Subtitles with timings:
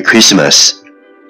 [0.00, 0.82] Merry Christmas.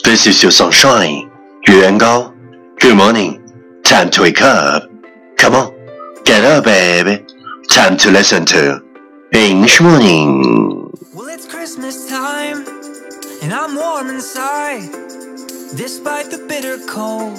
[0.05, 1.29] This is your sunshine,
[1.67, 2.33] Yuan Gao.
[2.79, 3.43] Good morning.
[3.83, 4.89] Time to wake up.
[5.37, 5.75] Come on,
[6.25, 7.27] get up, baby.
[7.69, 8.81] Time to listen to
[9.33, 10.93] English Morning.
[11.13, 12.65] Well, it's Christmas time,
[13.43, 14.89] and I'm warm inside,
[15.77, 17.35] despite the bitter cold.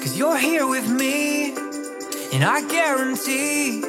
[0.00, 1.56] Cause you're here with me,
[2.32, 3.82] and I guarantee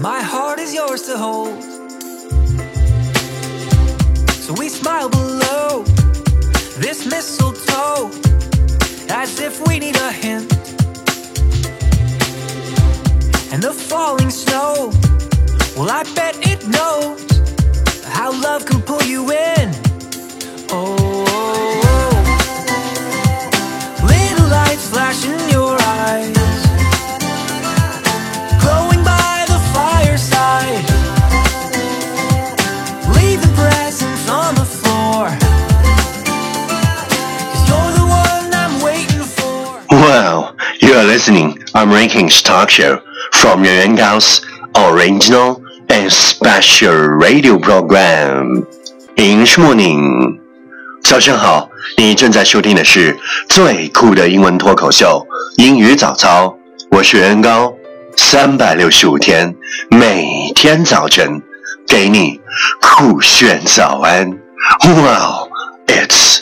[0.00, 1.69] my heart is yours to hold.
[5.08, 5.82] Below
[6.78, 8.10] this mistletoe
[9.08, 10.52] as if we need a hint.
[13.52, 14.90] And the falling snow,
[15.76, 17.20] well, I bet it knows
[18.04, 19.72] how love can pull you in.
[20.70, 20.96] Oh,
[21.28, 22.14] oh, oh.
[24.06, 25.69] little lights flash in your
[41.20, 42.98] listening American's talk show
[43.32, 44.40] from Yuan Gao's
[44.74, 48.66] original and special radio program
[49.18, 50.40] English Morning。
[51.02, 51.68] 早上好，
[51.98, 53.18] 你正在收听的是
[53.50, 55.26] 最酷的英文脱口秀
[55.58, 56.56] 英语早操，
[56.90, 57.74] 我是袁高，
[58.16, 59.54] 三百六十五天，
[59.90, 61.42] 每天早晨
[61.86, 62.40] 给你
[62.80, 64.38] 酷炫早安。
[64.86, 65.50] Wow,
[65.86, 66.38] it's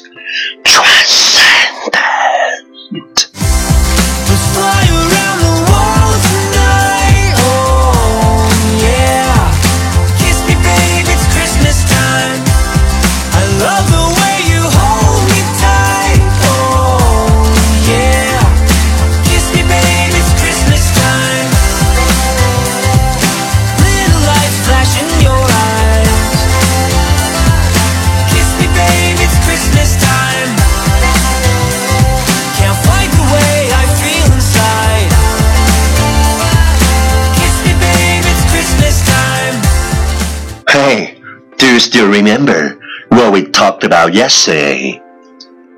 [41.77, 42.79] you still remember
[43.09, 45.01] what we talked about yesterday?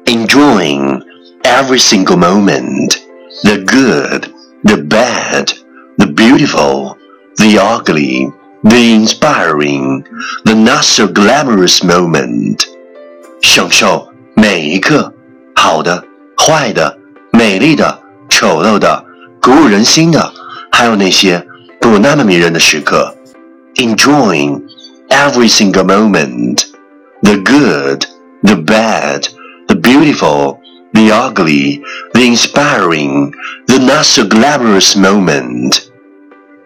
[0.07, 1.03] Enjoying
[1.43, 3.05] every single moment,
[3.43, 4.33] the good,
[4.63, 5.51] the bad,
[5.97, 6.97] the beautiful,
[7.37, 8.31] the ugly,
[8.63, 10.03] the inspiring,
[10.45, 12.65] the not so glamorous moment.
[13.41, 15.13] 享受每一刻，
[15.55, 16.03] 好的、
[16.37, 16.97] 坏的、
[17.31, 19.05] 美丽的、丑陋的、
[19.41, 20.33] 鼓舞人心的，
[20.71, 21.45] 还有那些
[21.79, 23.15] 不那么迷人的时刻。
[23.75, 24.61] Enjoying
[25.19, 26.65] every single moment,
[27.21, 28.05] the good,
[28.43, 29.27] the bad,
[29.67, 30.61] the beautiful,
[30.93, 31.83] the ugly,
[32.13, 33.33] the inspiring,
[33.67, 35.91] the not so glamorous moment.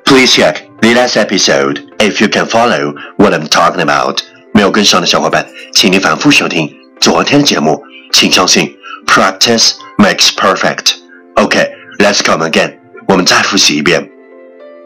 [0.06, 4.22] Please check the last episode if you can follow what I'm talking about.
[4.54, 6.70] 没有跟上的小伙伴，请你反复收听
[7.00, 7.82] 昨天的节目。
[8.12, 8.76] 请相信，
[9.06, 10.96] practice makes perfect.
[11.36, 12.74] OK, let's come again.
[13.08, 14.10] 我们再复习一遍。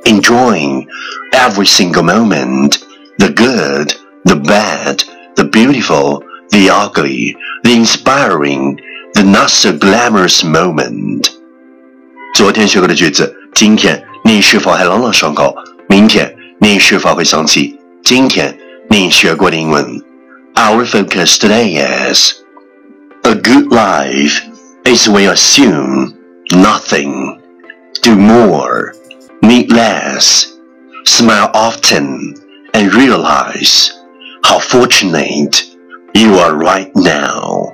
[0.03, 0.85] Enjoying
[1.31, 2.81] every single moment, the
[3.57, 3.93] good,
[4.25, 5.03] the bad,
[5.35, 8.79] the beautiful, the ugly, the inspiring,
[9.13, 11.29] the not so glamorous moment.
[12.35, 15.55] 昨天学过的句子，今天你是否还朗朗上口？
[15.87, 18.57] 明天你是否会想起今天
[18.89, 20.01] 你学过的英文？
[20.55, 21.77] Our focus today
[22.13, 22.33] is
[23.23, 24.41] a good life
[24.85, 26.13] is when you assume
[26.51, 27.39] nothing,
[28.01, 28.93] do more,
[29.41, 30.47] need less,
[31.05, 32.35] smile often,
[32.73, 33.91] and realize
[34.43, 35.63] how fortunate
[36.13, 37.73] you are right now.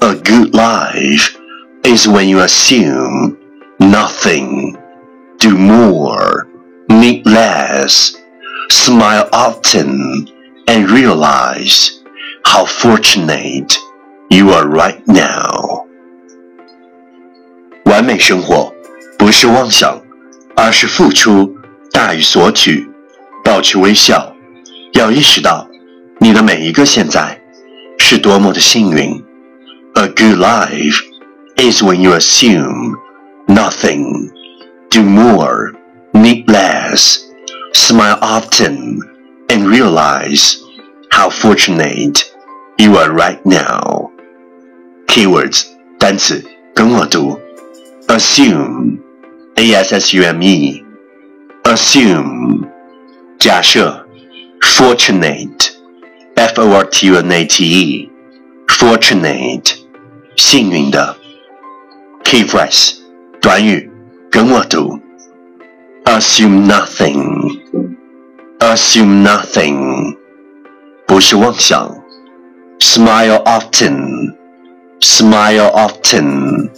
[0.00, 1.36] A good life
[1.84, 3.38] is when you assume
[3.80, 4.76] nothing,
[5.38, 6.48] do more,
[6.88, 8.16] need less,
[8.70, 10.28] smile often,
[10.66, 12.02] and realize
[12.44, 13.76] how fortunate
[14.30, 15.84] you are right now.
[17.84, 18.72] 完美生活
[19.18, 20.00] 不是妄想，
[20.54, 21.56] 而是付出
[21.90, 22.86] 大于索取。
[23.52, 24.34] 保持微笑，
[24.92, 25.68] 要意识到
[26.18, 27.40] 你的每一个现在
[27.98, 29.24] 是多么的幸运。
[29.94, 31.00] A good life
[31.56, 32.96] is when you assume
[33.46, 34.30] nothing,
[34.90, 35.72] do more,
[36.12, 37.18] need less,
[37.72, 38.98] smile often,
[39.48, 40.56] and realize
[41.10, 42.22] how fortunate
[42.76, 44.10] you are right now.
[45.08, 45.64] Keywords
[45.98, 46.44] 单词
[46.74, 47.40] 跟我读，
[48.06, 48.98] assume,
[49.56, 50.84] a s s u m e,
[51.64, 52.68] assume
[53.42, 54.06] 假设，
[54.60, 55.70] fortunate,
[56.34, 58.10] f o r t u n a t e,
[58.66, 59.74] fortunate
[60.36, 61.16] 幸运的。
[62.24, 62.96] Key phrase
[63.40, 63.90] 短语
[64.30, 65.00] 跟我读，
[66.04, 67.60] assume nothing,
[68.58, 70.16] assume nothing
[71.06, 71.94] 不是妄想。
[72.80, 74.36] Smile often,
[75.00, 76.70] smile often，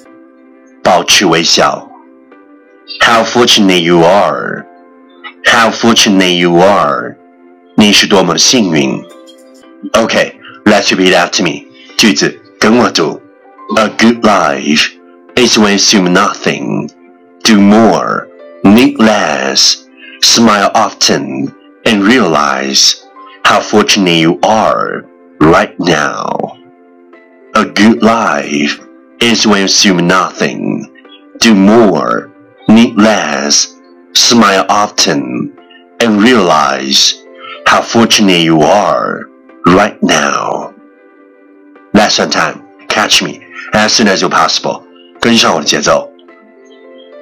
[0.82, 1.90] 保持微笑。
[3.00, 4.64] How fortunate you are,
[5.44, 7.16] how fortunate you are，
[7.76, 9.02] 你是多么的幸运。
[9.92, 11.66] Okay, let's repeat after me.
[11.96, 13.20] 句子跟我读。
[13.76, 14.90] A good life
[15.36, 16.90] is when you assume nothing,
[17.44, 18.26] do more,
[18.64, 19.76] need less,
[20.20, 21.52] smile often,
[21.84, 22.96] and realize
[23.44, 25.04] how fortunate you are
[25.38, 26.56] right now.
[27.54, 28.80] A good life
[29.20, 30.90] is when you assume nothing,
[31.38, 32.30] do more,
[32.68, 33.68] need less,
[34.14, 35.56] smile often,
[36.00, 37.24] and realize
[37.66, 39.28] how fortunate you are
[39.66, 40.74] right now.
[41.94, 42.66] Lesson time.
[42.88, 44.84] Catch me as soon as you're possible.
[45.20, 46.10] 跟上我的节奏。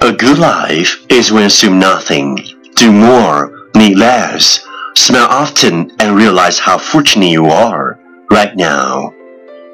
[0.01, 2.39] A good life is when you assume nothing,
[2.77, 4.61] do more, need less,
[4.95, 7.99] smile often, and realize how fortunate you are
[8.31, 9.13] right now.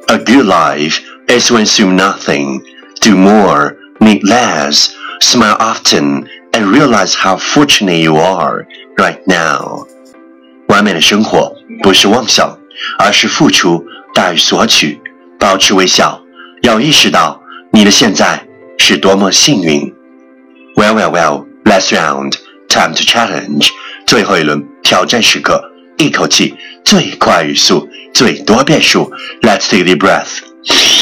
[0.09, 2.63] A good life is when you assume nothing,
[3.01, 8.67] do more, need less, smile often, and realize how fortunate you are
[8.97, 9.87] right now.
[10.69, 12.59] 完美的生活不是妄想，
[12.99, 13.85] 而是付出
[14.15, 15.01] 大于索取。
[15.39, 16.23] 保持微笑，
[16.63, 17.43] 要意识到
[17.73, 18.47] 你的现在
[18.79, 19.95] 是多么幸运。
[20.75, 21.47] Well, well, well.
[21.65, 22.35] Last round,
[22.69, 23.69] time to challenge.
[24.07, 25.63] 最后一轮挑战时刻，
[25.97, 26.55] 一口气
[26.85, 29.11] 最快语速，最多变数。
[29.41, 30.98] Let's take a deep breath.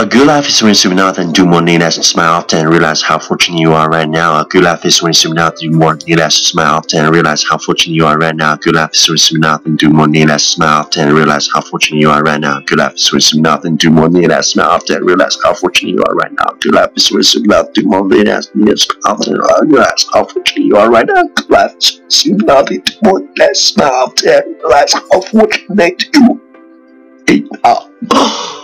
[0.00, 2.60] A good life is when you zoom and do more need less and smile often
[2.60, 4.40] and realize how fortunate you are right now.
[4.40, 7.00] A good life is when you zoom and do more need less and smile often
[7.00, 8.54] and realize how fortunate you are right now.
[8.54, 11.08] A good life is when you zoom and do more need less and smile often
[11.08, 12.58] and realize how fortunate you are right now.
[12.58, 14.94] A good life is when you zoom and do more need less and smile often
[14.98, 16.46] and realize how fortunate you are right now.
[16.60, 19.72] Good life is when you zoom and do more need less and smile often and
[19.72, 21.22] realize how fortunate you are right now.
[21.24, 24.56] Good life is when you zoom and do more need less and smile often and
[24.62, 28.54] realize how fortunate you are.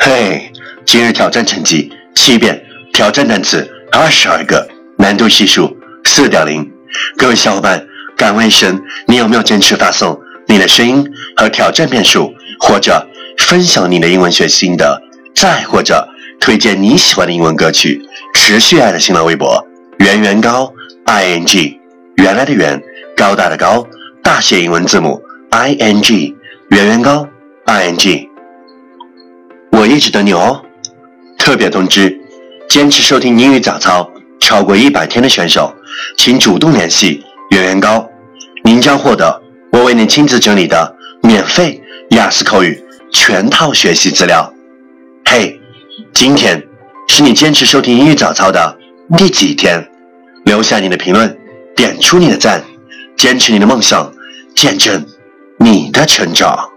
[0.00, 0.52] 嘿，
[0.86, 2.62] 今日挑战成绩七遍，
[2.92, 6.70] 挑战单词二十二个，难度系数四点零。
[7.16, 7.84] 各位小伙伴，
[8.16, 10.16] 敢问一声，你有没有坚持发送
[10.46, 11.04] 你的声音
[11.36, 13.08] 和挑战遍数，或者
[13.38, 15.02] 分享你的英文学习心得，
[15.34, 16.08] 再或者
[16.38, 18.00] 推荐你喜欢的英文歌曲？
[18.34, 19.66] 持续爱的新浪微博
[19.98, 20.72] 圆圆高
[21.06, 21.80] i n g，
[22.16, 22.80] 原来的圆，
[23.16, 23.84] 高大的高，
[24.22, 26.36] 大写英文字母 i n g，
[26.70, 27.26] 圆圆高
[27.64, 28.27] i n g。
[29.70, 30.62] 我一直等你哦！
[31.38, 32.20] 特别通知：
[32.68, 34.10] 坚持收听英语早操
[34.40, 35.72] 超过一百天的选手，
[36.16, 38.08] 请主动联系圆圆高，
[38.64, 39.40] 您将获得
[39.72, 41.80] 我为您亲自整理的免费
[42.10, 42.82] 雅思口语
[43.12, 44.52] 全套学习资料。
[45.24, 45.60] 嘿，
[46.12, 46.62] 今天
[47.06, 48.78] 是你坚持收听英语早操的
[49.16, 49.88] 第几天？
[50.44, 51.38] 留下你的评论，
[51.76, 52.64] 点出你的赞，
[53.16, 54.10] 坚持你的梦想，
[54.54, 55.04] 见证
[55.58, 56.68] 你的成长。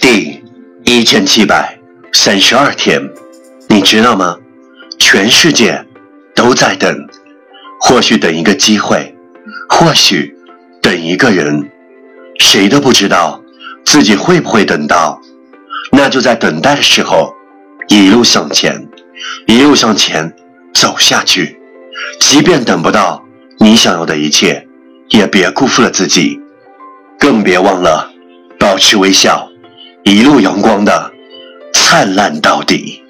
[0.00, 0.41] 第。
[0.84, 1.78] 一千七百
[2.12, 3.00] 三十二天，
[3.68, 4.36] 你知道吗？
[4.98, 5.86] 全世界
[6.34, 7.08] 都在等，
[7.80, 9.14] 或许等一个机会，
[9.68, 10.34] 或许
[10.80, 11.70] 等一个人，
[12.40, 13.40] 谁都不知道
[13.84, 15.20] 自己会不会等到。
[15.92, 17.32] 那就在等待的时候，
[17.88, 18.88] 一路向前，
[19.46, 20.34] 一路向前
[20.74, 21.58] 走下去。
[22.18, 23.24] 即便等不到
[23.58, 24.66] 你想要的一切，
[25.10, 26.40] 也别辜负了自己，
[27.18, 28.10] 更别忘了
[28.58, 29.48] 保持微笑。
[30.04, 31.12] 一路阳光的
[31.72, 33.02] 灿烂到底。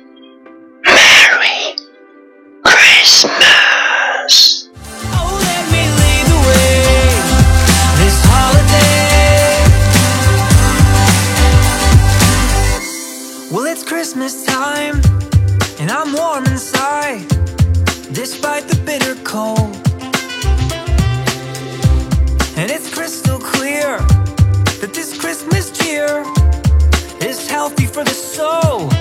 [27.93, 28.92] For the soul.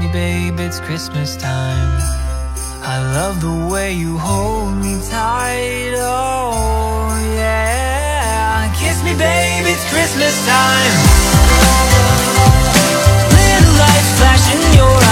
[0.00, 2.00] me, babe, it's Christmas time.
[2.82, 8.72] I love the way you hold me tight, oh yeah.
[8.78, 10.96] Kiss me, babe, it's Christmas time.
[13.36, 15.09] Little lights flash in your eyes.